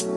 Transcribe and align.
Good 0.00 0.08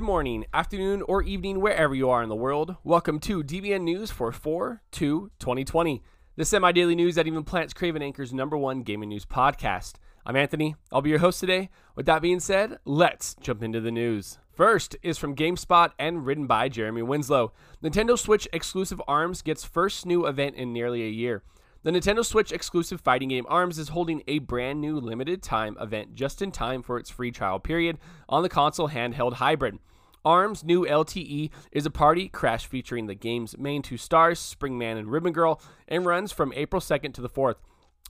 morning, 0.00 0.46
afternoon, 0.54 1.02
or 1.02 1.22
evening, 1.22 1.60
wherever 1.60 1.94
you 1.94 2.08
are 2.08 2.22
in 2.22 2.30
the 2.30 2.34
world. 2.34 2.76
Welcome 2.82 3.20
to 3.20 3.42
DBN 3.42 3.82
News 3.82 4.10
for 4.10 4.32
4 4.32 4.80
2 4.90 5.32
2020, 5.38 6.02
the 6.34 6.44
semi 6.46 6.72
daily 6.72 6.94
news 6.94 7.14
that 7.16 7.26
even 7.26 7.44
plants 7.44 7.74
Craven 7.74 8.02
Anchor's 8.02 8.32
number 8.32 8.56
one 8.56 8.82
gaming 8.82 9.10
news 9.10 9.26
podcast. 9.26 9.96
I'm 10.24 10.36
Anthony. 10.36 10.76
I'll 10.90 11.02
be 11.02 11.10
your 11.10 11.18
host 11.18 11.40
today. 11.40 11.68
With 11.94 12.06
that 12.06 12.22
being 12.22 12.40
said, 12.40 12.78
let's 12.86 13.34
jump 13.34 13.62
into 13.62 13.80
the 13.80 13.90
news. 13.90 14.38
First 14.50 14.96
is 15.02 15.18
from 15.18 15.36
GameSpot 15.36 15.90
and 15.98 16.24
written 16.24 16.46
by 16.46 16.70
Jeremy 16.70 17.02
Winslow. 17.02 17.52
Nintendo 17.82 18.18
Switch 18.18 18.48
exclusive 18.52 19.02
ARMS 19.06 19.42
gets 19.42 19.64
first 19.64 20.06
new 20.06 20.26
event 20.26 20.56
in 20.56 20.72
nearly 20.72 21.02
a 21.02 21.10
year. 21.10 21.42
The 21.82 21.90
Nintendo 21.90 22.24
Switch 22.24 22.52
exclusive 22.52 23.00
fighting 23.00 23.28
game 23.28 23.44
ARMS 23.48 23.78
is 23.78 23.88
holding 23.88 24.22
a 24.26 24.38
brand 24.38 24.80
new 24.80 24.98
limited 25.00 25.42
time 25.42 25.76
event 25.80 26.14
just 26.14 26.40
in 26.40 26.50
time 26.50 26.82
for 26.82 26.96
its 26.96 27.10
free 27.10 27.30
trial 27.30 27.58
period 27.58 27.98
on 28.28 28.42
the 28.42 28.48
console 28.48 28.88
handheld 28.88 29.34
hybrid. 29.34 29.78
ARMS' 30.24 30.64
new 30.64 30.84
LTE 30.84 31.50
is 31.72 31.86
a 31.86 31.90
party 31.90 32.28
crash 32.28 32.66
featuring 32.66 33.06
the 33.06 33.14
game's 33.14 33.58
main 33.58 33.82
two 33.82 33.96
stars, 33.96 34.38
Springman 34.38 34.98
and 34.98 35.10
Ribbon 35.10 35.32
Girl, 35.32 35.60
and 35.88 36.06
runs 36.06 36.32
from 36.32 36.52
April 36.54 36.80
2nd 36.80 37.14
to 37.14 37.20
the 37.20 37.28
4th. 37.28 37.56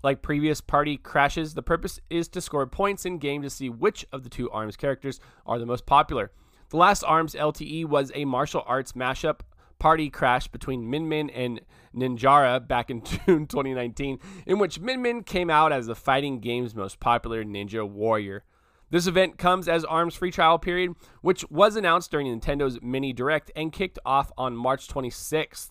Like 0.02 0.20
previous 0.20 0.60
party 0.60 0.96
crashes, 0.96 1.54
the 1.54 1.62
purpose 1.62 2.00
is 2.10 2.28
to 2.28 2.40
score 2.40 2.66
points 2.66 3.06
in 3.06 3.18
game 3.18 3.42
to 3.42 3.50
see 3.50 3.68
which 3.68 4.04
of 4.12 4.24
the 4.24 4.28
two 4.28 4.50
ARMS 4.50 4.76
characters 4.76 5.20
are 5.46 5.58
the 5.58 5.66
most 5.66 5.86
popular. 5.86 6.32
The 6.70 6.76
last 6.76 7.04
ARMS 7.04 7.34
LTE 7.34 7.86
was 7.86 8.10
a 8.14 8.24
martial 8.24 8.64
arts 8.66 8.92
mashup 8.92 9.40
party 9.78 10.10
crash 10.10 10.48
between 10.48 10.88
Min 10.88 11.08
Min 11.08 11.28
and 11.30 11.60
Ninjara 11.94 12.66
back 12.66 12.90
in 12.90 13.02
June 13.26 13.46
2019, 13.46 14.18
in 14.46 14.58
which 14.58 14.80
Min 14.80 15.02
Min 15.02 15.22
came 15.22 15.50
out 15.50 15.72
as 15.72 15.86
the 15.86 15.94
fighting 15.94 16.40
game's 16.40 16.74
most 16.74 17.00
popular 17.00 17.44
ninja 17.44 17.88
warrior. 17.88 18.44
This 18.92 19.06
event 19.06 19.38
comes 19.38 19.68
as 19.68 19.86
ARMS 19.86 20.14
free 20.14 20.30
trial 20.30 20.58
period, 20.58 20.94
which 21.22 21.50
was 21.50 21.76
announced 21.76 22.10
during 22.10 22.26
Nintendo's 22.26 22.78
mini 22.82 23.14
direct 23.14 23.50
and 23.56 23.72
kicked 23.72 23.98
off 24.04 24.30
on 24.36 24.54
March 24.54 24.86
26th. 24.86 25.70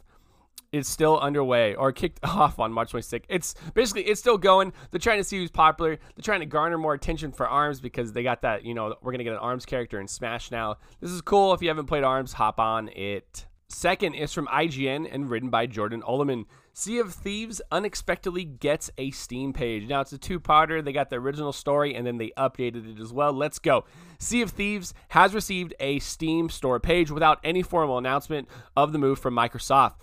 It's 0.72 0.90
still 0.90 1.20
underway 1.20 1.76
or 1.76 1.92
kicked 1.92 2.20
off 2.24 2.58
on 2.58 2.74
March 2.74 2.92
26th. 2.92 3.26
It's 3.30 3.54
basically 3.76 4.04
it's 4.06 4.20
still 4.20 4.40
going. 4.40 4.74
They're 4.90 5.00
trying 5.00 5.20
to 5.20 5.24
see 5.24 5.38
who's 5.38 5.52
popular. 5.52 5.98
They're 5.98 6.24
trying 6.24 6.40
to 6.40 6.48
garner 6.48 6.80
more 6.80 6.96
attention 6.96 7.32
for 7.32 7.48
ARMS 7.48 7.80
because 7.80 8.12
they 8.12 8.24
got 8.24 8.42
that, 8.42 8.66
you 8.66 8.74
know, 8.74 8.96
we're 9.04 9.12
to 9.12 9.24
get 9.24 9.34
an 9.34 9.40
ARMS 9.40 9.68
character 9.68 10.00
in 10.00 10.08
Smash 10.08 10.50
now. 10.50 10.78
This 11.00 11.12
is 11.12 11.22
cool. 11.22 11.54
If 11.54 11.62
you 11.62 11.68
haven't 11.68 11.86
played 11.86 12.04
ARMS, 12.04 12.34
hop 12.34 12.60
on 12.60 12.90
it. 12.90 13.46
Second 13.72 14.16
is 14.16 14.34
from 14.34 14.48
IGN 14.48 15.08
and 15.12 15.30
written 15.30 15.50
by 15.50 15.66
Jordan 15.66 16.02
Oloman. 16.02 16.46
Sea 16.74 17.00
of 17.00 17.14
Thieves 17.14 17.62
unexpectedly 17.72 18.44
gets 18.44 18.92
a 18.98 19.12
Steam 19.12 19.54
page. 19.54 19.88
Now 19.88 20.02
it's 20.02 20.12
a 20.12 20.18
two-parter. 20.18 20.84
They 20.84 20.92
got 20.92 21.10
the 21.10 21.16
original 21.16 21.54
story 21.54 21.96
and 21.96 22.06
then 22.06 22.18
they 22.18 22.32
updated 22.38 22.98
it 22.98 23.02
as 23.02 23.14
well. 23.14 23.32
Let's 23.32 23.60
go. 23.60 23.86
Sea 24.20 24.42
of 24.42 24.52
Thieves 24.52 24.94
has 25.10 25.34
received 25.34 25.74
a 25.80 26.00
Steam 26.00 26.50
store 26.50 26.80
page 26.82 27.12
without 27.12 27.40
any 27.46 27.64
formal 27.64 27.98
announcement 27.98 28.50
of 28.76 28.92
the 28.92 29.00
move 29.00 29.20
from 29.20 29.36
Microsoft. 29.36 29.94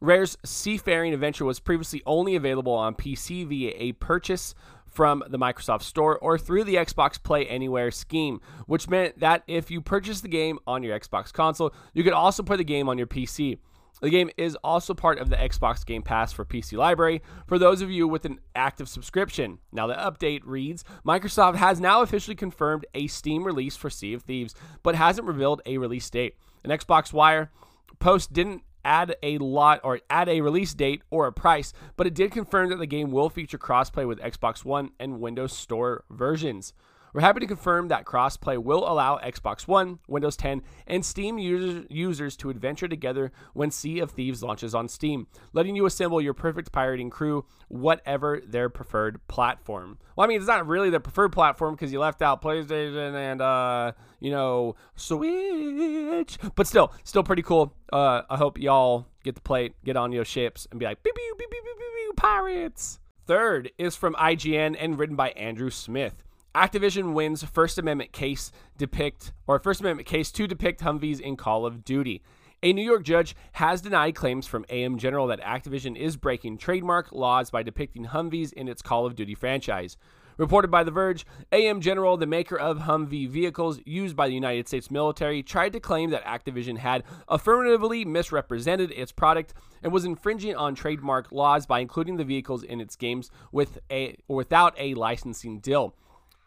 Rare's 0.00 0.38
Seafaring 0.44 1.12
Adventure 1.12 1.44
was 1.44 1.60
previously 1.60 2.02
only 2.06 2.36
available 2.36 2.72
on 2.72 2.94
PC 2.94 3.46
via 3.46 3.72
a 3.76 3.92
purchase 3.92 4.54
from 4.86 5.22
the 5.28 5.38
Microsoft 5.38 5.82
Store 5.82 6.18
or 6.18 6.38
through 6.38 6.64
the 6.64 6.76
Xbox 6.76 7.22
Play 7.22 7.46
Anywhere 7.46 7.90
scheme, 7.90 8.40
which 8.66 8.88
meant 8.88 9.18
that 9.20 9.42
if 9.46 9.70
you 9.70 9.80
purchased 9.80 10.22
the 10.22 10.28
game 10.28 10.58
on 10.66 10.82
your 10.82 10.98
Xbox 10.98 11.32
console, 11.32 11.72
you 11.94 12.04
could 12.04 12.12
also 12.12 12.42
play 12.42 12.56
the 12.56 12.64
game 12.64 12.88
on 12.88 12.96
your 12.96 13.06
PC. 13.06 13.58
The 14.00 14.10
game 14.10 14.30
is 14.36 14.56
also 14.62 14.94
part 14.94 15.18
of 15.18 15.28
the 15.28 15.36
Xbox 15.36 15.84
Game 15.84 16.02
Pass 16.02 16.32
for 16.32 16.44
PC 16.44 16.78
Library 16.78 17.20
for 17.48 17.58
those 17.58 17.82
of 17.82 17.90
you 17.90 18.06
with 18.06 18.24
an 18.24 18.38
active 18.54 18.88
subscription. 18.88 19.58
Now, 19.72 19.88
the 19.88 19.94
update 19.94 20.42
reads 20.44 20.84
Microsoft 21.04 21.56
has 21.56 21.80
now 21.80 22.02
officially 22.02 22.36
confirmed 22.36 22.86
a 22.94 23.08
Steam 23.08 23.42
release 23.42 23.76
for 23.76 23.90
Sea 23.90 24.14
of 24.14 24.22
Thieves, 24.22 24.54
but 24.84 24.94
hasn't 24.94 25.26
revealed 25.26 25.62
a 25.66 25.78
release 25.78 26.08
date. 26.08 26.36
An 26.62 26.70
Xbox 26.70 27.12
Wire 27.12 27.50
post 27.98 28.32
didn't 28.32 28.62
add 28.84 29.16
a 29.22 29.38
lot 29.38 29.80
or 29.84 30.00
add 30.10 30.28
a 30.28 30.40
release 30.40 30.74
date 30.74 31.02
or 31.10 31.26
a 31.26 31.32
price, 31.32 31.72
but 31.96 32.06
it 32.06 32.14
did 32.14 32.32
confirm 32.32 32.70
that 32.70 32.76
the 32.76 32.86
game 32.86 33.10
will 33.10 33.30
feature 33.30 33.58
crossplay 33.58 34.06
with 34.06 34.20
Xbox 34.20 34.64
One 34.64 34.90
and 34.98 35.20
Windows 35.20 35.52
Store 35.52 36.04
versions. 36.10 36.72
We're 37.18 37.22
happy 37.22 37.40
to 37.40 37.48
confirm 37.48 37.88
that 37.88 38.04
crossplay 38.04 38.62
will 38.62 38.88
allow 38.88 39.18
Xbox 39.18 39.66
One, 39.66 39.98
Windows 40.06 40.36
10, 40.36 40.62
and 40.86 41.04
Steam 41.04 41.36
users, 41.36 41.84
users 41.90 42.36
to 42.36 42.48
adventure 42.48 42.86
together 42.86 43.32
when 43.54 43.72
Sea 43.72 43.98
of 43.98 44.12
Thieves 44.12 44.40
launches 44.40 44.72
on 44.72 44.86
Steam, 44.86 45.26
letting 45.52 45.74
you 45.74 45.84
assemble 45.84 46.20
your 46.20 46.32
perfect 46.32 46.70
pirating 46.70 47.10
crew, 47.10 47.44
whatever 47.66 48.40
their 48.46 48.68
preferred 48.68 49.18
platform. 49.26 49.98
Well, 50.14 50.26
I 50.26 50.28
mean, 50.28 50.38
it's 50.38 50.46
not 50.46 50.68
really 50.68 50.90
their 50.90 51.00
preferred 51.00 51.32
platform 51.32 51.74
because 51.74 51.92
you 51.92 51.98
left 51.98 52.22
out 52.22 52.40
PlayStation 52.40 53.14
and, 53.14 53.42
uh, 53.42 53.92
you 54.20 54.30
know, 54.30 54.76
Switch, 54.94 56.38
but 56.54 56.68
still, 56.68 56.92
still 57.02 57.24
pretty 57.24 57.42
cool. 57.42 57.74
Uh, 57.92 58.22
I 58.30 58.36
hope 58.36 58.60
y'all 58.60 59.08
get 59.24 59.34
the 59.34 59.40
plate, 59.40 59.74
get 59.84 59.96
on 59.96 60.12
your 60.12 60.24
ships, 60.24 60.68
and 60.70 60.78
be 60.78 60.86
like, 60.86 61.02
pew, 61.02 61.12
pew, 61.12 61.34
pew, 61.36 61.48
pew, 61.50 61.62
pew, 61.64 61.74
pew, 61.74 62.12
pirates. 62.16 63.00
Third 63.26 63.72
is 63.76 63.96
from 63.96 64.14
IGN 64.14 64.76
and 64.78 64.96
written 64.96 65.16
by 65.16 65.30
Andrew 65.30 65.70
Smith. 65.70 66.22
Activision 66.58 67.12
wins 67.12 67.44
First 67.44 67.78
Amendment 67.78 68.10
case 68.10 68.50
depict 68.76 69.32
or 69.46 69.60
First 69.60 69.78
Amendment 69.78 70.08
case 70.08 70.32
to 70.32 70.48
depict 70.48 70.80
Humvees 70.80 71.20
in 71.20 71.36
Call 71.36 71.64
of 71.64 71.84
Duty. 71.84 72.20
A 72.64 72.72
New 72.72 72.82
York 72.82 73.04
judge 73.04 73.36
has 73.52 73.80
denied 73.80 74.16
claims 74.16 74.44
from 74.44 74.64
AM 74.68 74.98
General 74.98 75.28
that 75.28 75.40
Activision 75.40 75.96
is 75.96 76.16
breaking 76.16 76.58
trademark 76.58 77.12
laws 77.12 77.52
by 77.52 77.62
depicting 77.62 78.06
Humvees 78.06 78.52
in 78.52 78.66
its 78.66 78.82
Call 78.82 79.06
of 79.06 79.14
Duty 79.14 79.36
franchise. 79.36 79.96
Reported 80.36 80.68
by 80.68 80.82
The 80.82 80.90
Verge, 80.90 81.24
AM 81.52 81.80
General, 81.80 82.16
the 82.16 82.26
maker 82.26 82.58
of 82.58 82.78
Humvee 82.78 83.28
vehicles 83.28 83.78
used 83.86 84.16
by 84.16 84.26
the 84.26 84.34
United 84.34 84.66
States 84.66 84.90
military, 84.90 85.44
tried 85.44 85.74
to 85.74 85.80
claim 85.80 86.10
that 86.10 86.24
Activision 86.24 86.78
had 86.78 87.04
affirmatively 87.28 88.04
misrepresented 88.04 88.90
its 88.90 89.12
product 89.12 89.54
and 89.80 89.92
was 89.92 90.04
infringing 90.04 90.56
on 90.56 90.74
trademark 90.74 91.30
laws 91.30 91.66
by 91.66 91.78
including 91.78 92.16
the 92.16 92.24
vehicles 92.24 92.64
in 92.64 92.80
its 92.80 92.96
games 92.96 93.30
with 93.52 93.78
a 93.92 94.16
or 94.26 94.34
without 94.34 94.74
a 94.76 94.94
licensing 94.94 95.60
deal. 95.60 95.94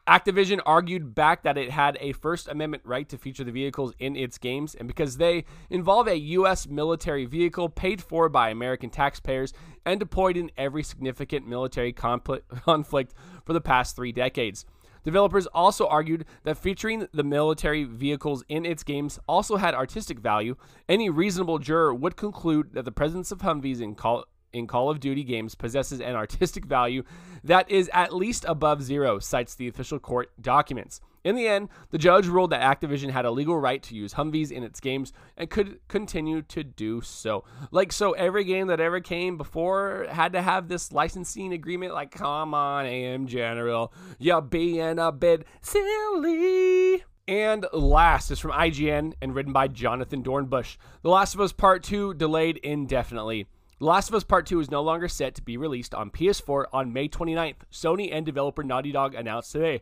Activision 0.08 0.60
argued 0.66 1.14
back 1.14 1.44
that 1.44 1.60
it 1.60 1.70
had 1.70 1.96
a 2.02 2.14
First 2.14 2.48
Amendment 2.48 2.82
right 2.86 3.08
to 3.10 3.20
feature 3.20 3.44
the 3.44 3.52
vehicles 3.52 3.94
in 4.00 4.16
its 4.16 4.40
games, 4.40 4.74
and 4.74 4.88
because 4.88 5.18
they 5.18 5.46
involve 5.70 6.08
a 6.08 6.18
U.S. 6.18 6.68
military 6.68 7.26
vehicle 7.26 7.70
paid 7.70 8.02
for 8.02 8.28
by 8.28 8.50
American 8.50 8.90
taxpayers 8.90 9.54
and 9.86 10.00
deployed 10.00 10.38
in 10.38 10.50
every 10.58 10.82
significant 10.82 11.48
military 11.48 11.94
conflict 11.94 13.14
for 13.46 13.54
the 13.54 13.62
past 13.62 13.96
three 13.96 14.12
decades. 14.12 14.66
Developers 15.04 15.48
also 15.48 15.88
argued 15.88 16.26
that 16.44 16.58
featuring 16.58 17.08
the 17.12 17.24
military 17.24 17.84
vehicles 17.84 18.44
in 18.50 18.66
its 18.66 18.84
games 18.84 19.20
also 19.28 19.58
had 19.58 19.74
artistic 19.74 20.20
value. 20.20 20.56
Any 20.88 21.10
reasonable 21.10 21.58
juror 21.58 21.94
would 21.94 22.16
conclude 22.16 22.74
that 22.74 22.86
the 22.86 22.92
presence 22.92 23.32
of 23.32 23.40
Humvees 23.40 23.82
in 23.82 23.96
Call 23.96 24.26
in 24.54 24.68
Call 24.68 24.90
of 24.90 25.00
Duty 25.00 25.24
games 25.24 25.56
possesses 25.56 26.02
an 26.02 26.16
artistic 26.16 26.66
value 26.66 27.04
that 27.44 27.70
is 27.70 27.90
at 27.94 28.14
least 28.14 28.46
above 28.48 28.84
zero, 28.84 29.20
cites 29.20 29.56
the 29.56 29.68
official 29.68 30.00
court 30.00 30.32
documents. 30.42 31.02
In 31.24 31.36
the 31.36 31.48
end, 31.48 31.70
the 31.92 32.00
judge 32.00 32.26
ruled 32.26 32.50
that 32.50 32.62
Activision 32.62 33.12
had 33.12 33.26
a 33.26 33.32
legal 33.32 33.58
right 33.58 33.82
to 33.84 33.96
use 33.96 34.16
Humvees 34.16 34.52
in 34.52 34.64
its 34.64 34.80
games 34.80 35.14
and 35.38 35.50
could 35.50 35.80
continue 35.88 36.42
to 36.44 36.64
do 36.64 37.02
so. 37.02 37.44
Like, 37.70 37.92
so 37.92 38.14
every 38.14 38.44
game 38.44 38.68
that 38.68 38.80
ever 38.80 39.00
came 39.00 39.38
before 39.38 40.08
had 40.10 40.34
to 40.34 40.42
have 40.42 40.68
this 40.68 40.92
licensing 40.92 41.54
agreement. 41.54 41.94
Like, 41.94 42.12
come 42.12 42.54
on, 42.56 42.86
AM 42.88 43.28
General, 43.28 43.94
you're 44.18 44.42
being 44.42 44.98
a 44.98 45.12
bit 45.12 45.46
silly. 45.62 47.04
And 47.28 47.68
last 47.72 48.32
is 48.32 48.40
from 48.40 48.52
IGN 48.52 49.14
and 49.22 49.36
written 49.36 49.54
by 49.54 49.68
Jonathan 49.68 50.24
Dornbush. 50.24 50.78
The 51.04 51.10
Last 51.10 51.36
of 51.36 51.42
Us 51.42 51.54
Part 51.54 51.84
2 51.84 52.16
delayed 52.16 52.58
indefinitely. 52.58 53.48
The 53.82 53.88
Last 53.88 54.10
of 54.10 54.14
Us 54.14 54.24
Part 54.24 54.46
2 54.46 54.60
is 54.60 54.70
no 54.70 54.84
longer 54.84 55.08
set 55.08 55.34
to 55.34 55.42
be 55.42 55.58
released 55.58 55.96
on 55.96 56.12
PS4 56.12 56.66
on 56.72 56.94
May 56.94 57.10
29th, 57.10 57.62
Sony 57.72 58.10
and 58.14 58.24
developer 58.24 58.62
Naughty 58.62 58.92
Dog 58.92 59.16
announced 59.16 59.52
today. 59.52 59.82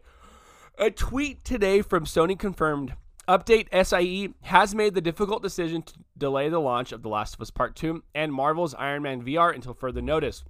A 0.78 0.90
tweet 0.90 1.44
today 1.44 1.82
from 1.82 2.06
Sony 2.06 2.40
confirmed 2.40 2.94
Update 3.28 3.68
SIE 3.74 4.34
has 4.44 4.74
made 4.74 4.94
the 4.94 5.02
difficult 5.02 5.44
decision 5.44 5.82
to 5.82 5.94
delay 6.18 6.48
the 6.48 6.62
launch 6.62 6.94
of 6.94 7.02
The 7.02 7.10
Last 7.10 7.36
of 7.36 7.42
Us 7.42 7.52
Part 7.52 7.76
2 7.76 8.02
and 8.16 8.32
Marvel's 8.32 8.74
Iron 8.76 9.04
Man 9.04 9.22
VR 9.22 9.54
until 9.54 9.74
further 9.74 10.02
notice. 10.02 10.46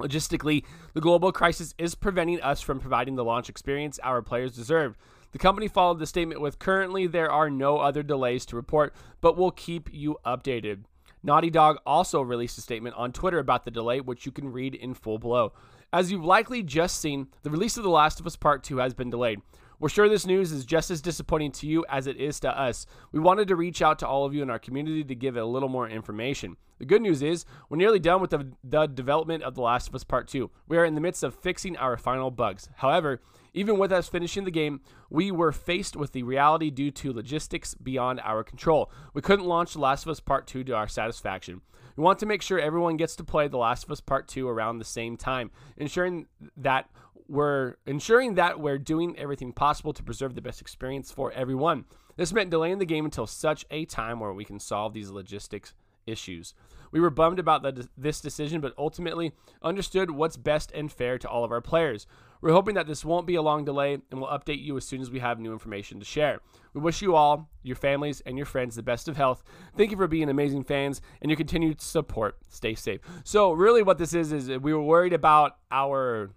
Logistically, 0.00 0.64
the 0.94 1.02
global 1.02 1.30
crisis 1.30 1.74
is 1.76 1.94
preventing 1.94 2.40
us 2.40 2.62
from 2.62 2.80
providing 2.80 3.16
the 3.16 3.24
launch 3.24 3.50
experience 3.50 3.98
our 4.02 4.22
players 4.22 4.56
deserve. 4.56 4.96
The 5.32 5.38
company 5.38 5.68
followed 5.68 5.98
the 5.98 6.06
statement 6.06 6.40
with 6.40 6.58
Currently, 6.58 7.06
there 7.06 7.30
are 7.30 7.50
no 7.50 7.80
other 7.80 8.02
delays 8.02 8.46
to 8.46 8.56
report, 8.56 8.94
but 9.20 9.36
we'll 9.36 9.50
keep 9.50 9.90
you 9.92 10.16
updated. 10.24 10.84
Naughty 11.22 11.50
Dog 11.50 11.78
also 11.84 12.20
released 12.20 12.58
a 12.58 12.62
statement 12.62 12.94
on 12.96 13.12
Twitter 13.12 13.38
about 13.38 13.64
the 13.64 13.70
delay, 13.70 14.00
which 14.00 14.26
you 14.26 14.32
can 14.32 14.52
read 14.52 14.74
in 14.74 14.94
full 14.94 15.18
below. 15.18 15.52
As 15.92 16.12
you've 16.12 16.24
likely 16.24 16.62
just 16.62 17.00
seen, 17.00 17.28
the 17.42 17.50
release 17.50 17.76
of 17.76 17.82
The 17.82 17.90
Last 17.90 18.20
of 18.20 18.26
Us 18.26 18.36
Part 18.36 18.62
2 18.62 18.78
has 18.78 18.94
been 18.94 19.10
delayed. 19.10 19.40
We're 19.80 19.88
sure 19.88 20.08
this 20.08 20.26
news 20.26 20.50
is 20.50 20.64
just 20.64 20.90
as 20.90 21.00
disappointing 21.00 21.52
to 21.52 21.66
you 21.68 21.84
as 21.88 22.08
it 22.08 22.16
is 22.16 22.40
to 22.40 22.50
us. 22.50 22.84
We 23.12 23.20
wanted 23.20 23.46
to 23.48 23.56
reach 23.56 23.80
out 23.80 24.00
to 24.00 24.08
all 24.08 24.24
of 24.24 24.34
you 24.34 24.42
in 24.42 24.50
our 24.50 24.58
community 24.58 25.04
to 25.04 25.14
give 25.14 25.36
a 25.36 25.44
little 25.44 25.68
more 25.68 25.88
information. 25.88 26.56
The 26.78 26.84
good 26.84 27.00
news 27.00 27.22
is, 27.22 27.44
we're 27.68 27.76
nearly 27.76 28.00
done 28.00 28.20
with 28.20 28.30
the, 28.30 28.52
the 28.64 28.86
development 28.86 29.44
of 29.44 29.54
The 29.54 29.62
Last 29.62 29.88
of 29.88 29.94
Us 29.94 30.04
Part 30.04 30.26
2. 30.28 30.50
We 30.66 30.76
are 30.78 30.84
in 30.84 30.94
the 30.96 31.00
midst 31.00 31.22
of 31.22 31.34
fixing 31.34 31.76
our 31.76 31.96
final 31.96 32.30
bugs. 32.30 32.68
However, 32.76 33.20
even 33.58 33.76
with 33.76 33.90
us 33.90 34.08
finishing 34.08 34.44
the 34.44 34.52
game, 34.52 34.80
we 35.10 35.32
were 35.32 35.50
faced 35.50 35.96
with 35.96 36.12
the 36.12 36.22
reality 36.22 36.70
due 36.70 36.92
to 36.92 37.12
logistics 37.12 37.74
beyond 37.74 38.20
our 38.22 38.44
control. 38.44 38.88
We 39.14 39.20
couldn't 39.20 39.46
launch 39.46 39.72
The 39.72 39.80
Last 39.80 40.06
of 40.06 40.10
Us 40.10 40.20
Part 40.20 40.46
2 40.46 40.62
to 40.62 40.76
our 40.76 40.86
satisfaction. 40.86 41.62
We 41.96 42.04
want 42.04 42.20
to 42.20 42.26
make 42.26 42.40
sure 42.40 42.60
everyone 42.60 42.96
gets 42.96 43.16
to 43.16 43.24
play 43.24 43.48
The 43.48 43.58
Last 43.58 43.82
of 43.82 43.90
Us 43.90 44.00
Part 44.00 44.28
2 44.28 44.48
around 44.48 44.78
the 44.78 44.84
same 44.84 45.16
time, 45.16 45.50
ensuring 45.76 46.26
that 46.56 46.88
we're 47.26 47.74
ensuring 47.84 48.36
that 48.36 48.60
we're 48.60 48.78
doing 48.78 49.18
everything 49.18 49.52
possible 49.52 49.92
to 49.92 50.04
preserve 50.04 50.36
the 50.36 50.40
best 50.40 50.60
experience 50.60 51.10
for 51.10 51.32
everyone. 51.32 51.84
This 52.16 52.32
meant 52.32 52.50
delaying 52.50 52.78
the 52.78 52.86
game 52.86 53.04
until 53.04 53.26
such 53.26 53.66
a 53.72 53.84
time 53.86 54.20
where 54.20 54.32
we 54.32 54.44
can 54.44 54.60
solve 54.60 54.94
these 54.94 55.10
logistics 55.10 55.74
issues. 56.06 56.54
We 56.90 57.00
were 57.00 57.10
bummed 57.10 57.38
about 57.38 57.62
the, 57.62 57.88
this 57.96 58.20
decision, 58.20 58.60
but 58.60 58.72
ultimately 58.78 59.32
understood 59.62 60.12
what's 60.12 60.36
best 60.36 60.70
and 60.72 60.90
fair 60.90 61.18
to 61.18 61.28
all 61.28 61.44
of 61.44 61.52
our 61.52 61.60
players. 61.60 62.06
We're 62.40 62.52
hoping 62.52 62.74
that 62.76 62.86
this 62.86 63.04
won't 63.04 63.26
be 63.26 63.34
a 63.34 63.42
long 63.42 63.64
delay 63.64 63.94
and 63.94 64.20
we'll 64.20 64.30
update 64.30 64.62
you 64.62 64.76
as 64.76 64.86
soon 64.86 65.00
as 65.00 65.10
we 65.10 65.18
have 65.18 65.40
new 65.40 65.52
information 65.52 65.98
to 65.98 66.04
share. 66.04 66.40
We 66.72 66.80
wish 66.80 67.02
you 67.02 67.14
all, 67.14 67.50
your 67.62 67.76
families, 67.76 68.20
and 68.24 68.36
your 68.36 68.46
friends 68.46 68.76
the 68.76 68.82
best 68.82 69.08
of 69.08 69.16
health. 69.16 69.42
Thank 69.76 69.90
you 69.90 69.96
for 69.96 70.06
being 70.06 70.28
amazing 70.28 70.64
fans 70.64 71.00
and 71.20 71.30
your 71.30 71.36
continued 71.36 71.80
support. 71.80 72.36
Stay 72.48 72.74
safe. 72.74 73.00
So, 73.24 73.52
really, 73.52 73.82
what 73.82 73.98
this 73.98 74.14
is, 74.14 74.32
is 74.32 74.48
we 74.48 74.72
were 74.72 74.82
worried 74.82 75.12
about 75.12 75.56
our 75.70 76.30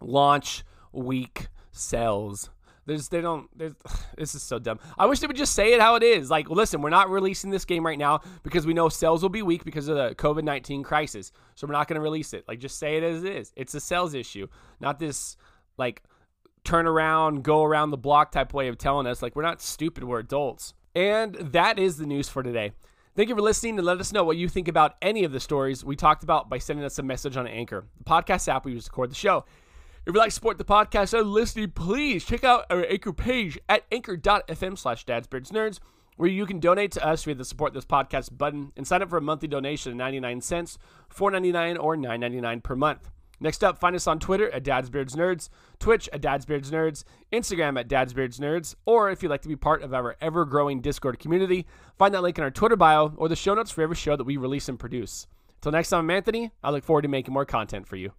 launch 0.00 0.64
week 0.92 1.48
sales. 1.72 2.50
There's 2.86 3.08
they 3.08 3.20
don't 3.20 3.48
there's 3.56 3.74
this 4.16 4.34
is 4.34 4.42
so 4.42 4.58
dumb. 4.58 4.78
I 4.98 5.06
wish 5.06 5.20
they 5.20 5.26
would 5.26 5.36
just 5.36 5.54
say 5.54 5.74
it 5.74 5.80
how 5.80 5.94
it 5.96 6.02
is. 6.02 6.30
Like, 6.30 6.50
listen, 6.50 6.82
we're 6.82 6.90
not 6.90 7.10
releasing 7.10 7.50
this 7.50 7.64
game 7.64 7.84
right 7.84 7.98
now 7.98 8.20
because 8.42 8.66
we 8.66 8.74
know 8.74 8.88
sales 8.88 9.22
will 9.22 9.28
be 9.28 9.42
weak 9.42 9.64
because 9.64 9.88
of 9.88 9.96
the 9.96 10.14
COVID-19 10.14 10.84
crisis. 10.84 11.32
So 11.54 11.66
we're 11.66 11.72
not 11.72 11.88
going 11.88 11.96
to 11.96 12.02
release 12.02 12.34
it. 12.34 12.44
Like 12.46 12.58
just 12.58 12.78
say 12.78 12.96
it 12.96 13.02
as 13.02 13.24
it 13.24 13.36
is. 13.36 13.52
It's 13.56 13.74
a 13.74 13.80
sales 13.80 14.14
issue, 14.14 14.48
not 14.80 14.98
this 14.98 15.36
like 15.76 16.02
turn 16.64 16.86
around, 16.86 17.44
go 17.44 17.62
around 17.62 17.90
the 17.90 17.96
block 17.96 18.32
type 18.32 18.54
way 18.54 18.68
of 18.68 18.78
telling 18.78 19.06
us 19.06 19.22
like 19.22 19.36
we're 19.36 19.42
not 19.42 19.60
stupid, 19.60 20.04
we're 20.04 20.20
adults. 20.20 20.74
And 20.94 21.34
that 21.34 21.78
is 21.78 21.96
the 21.96 22.06
news 22.06 22.28
for 22.28 22.42
today. 22.42 22.72
Thank 23.16 23.28
you 23.28 23.36
for 23.36 23.42
listening 23.42 23.78
and 23.78 23.86
let 23.86 24.00
us 24.00 24.12
know 24.12 24.24
what 24.24 24.36
you 24.36 24.48
think 24.48 24.66
about 24.66 24.96
any 25.00 25.22
of 25.22 25.30
the 25.30 25.38
stories 25.38 25.84
we 25.84 25.94
talked 25.94 26.24
about 26.24 26.48
by 26.48 26.58
sending 26.58 26.84
us 26.84 26.98
a 26.98 27.02
message 27.02 27.36
on 27.36 27.46
Anchor, 27.46 27.86
the 27.96 28.04
podcast 28.04 28.48
app 28.48 28.64
we 28.64 28.72
use 28.72 28.86
to 28.86 28.90
record 28.90 29.10
the 29.10 29.14
show. 29.14 29.44
If 30.06 30.12
you'd 30.12 30.18
like 30.18 30.28
to 30.28 30.34
support 30.34 30.58
the 30.58 30.66
podcast 30.66 31.18
and 31.18 31.30
listening, 31.30 31.70
please 31.70 32.26
check 32.26 32.44
out 32.44 32.66
our 32.68 32.84
Anchor 32.90 33.14
page 33.14 33.58
at 33.70 33.84
anchor.fm 33.90 34.76
slash 34.76 35.06
dadsbeardsnerds, 35.06 35.80
where 36.16 36.28
you 36.28 36.44
can 36.44 36.60
donate 36.60 36.92
to 36.92 37.06
us 37.06 37.24
via 37.24 37.34
the 37.34 37.42
support 37.42 37.72
this 37.72 37.86
podcast 37.86 38.36
button 38.36 38.70
and 38.76 38.86
sign 38.86 39.00
up 39.00 39.08
for 39.08 39.16
a 39.16 39.22
monthly 39.22 39.48
donation 39.48 39.92
of 39.92 39.96
99 39.96 40.42
cents, 40.42 40.76
4.99 41.10 41.82
or 41.82 41.96
9.99 41.96 42.62
per 42.62 42.76
month. 42.76 43.10
Next 43.40 43.64
up, 43.64 43.78
find 43.78 43.96
us 43.96 44.06
on 44.06 44.18
Twitter 44.18 44.50
at 44.50 44.62
dadsbeardsnerds, 44.62 45.48
Twitch 45.78 46.10
at 46.12 46.20
dadsbeardsnerds, 46.20 47.04
Instagram 47.32 47.80
at 47.80 47.88
dadsbeardsnerds, 47.88 48.74
or 48.84 49.10
if 49.10 49.22
you'd 49.22 49.30
like 49.30 49.42
to 49.42 49.48
be 49.48 49.56
part 49.56 49.82
of 49.82 49.94
our 49.94 50.16
ever-growing 50.20 50.82
Discord 50.82 51.18
community, 51.18 51.66
find 51.96 52.12
that 52.12 52.22
link 52.22 52.36
in 52.36 52.44
our 52.44 52.50
Twitter 52.50 52.76
bio 52.76 53.14
or 53.16 53.30
the 53.30 53.36
show 53.36 53.54
notes 53.54 53.70
for 53.70 53.80
every 53.80 53.96
show 53.96 54.16
that 54.16 54.24
we 54.24 54.36
release 54.36 54.68
and 54.68 54.78
produce. 54.78 55.26
Until 55.60 55.72
next 55.72 55.88
time, 55.88 56.00
I'm 56.00 56.10
Anthony. 56.10 56.50
I 56.62 56.72
look 56.72 56.84
forward 56.84 57.02
to 57.02 57.08
making 57.08 57.32
more 57.32 57.46
content 57.46 57.88
for 57.88 57.96
you. 57.96 58.12